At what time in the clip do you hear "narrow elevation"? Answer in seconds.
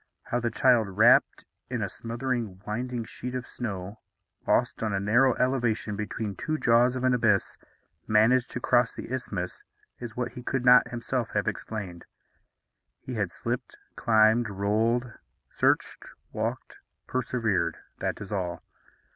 4.99-5.95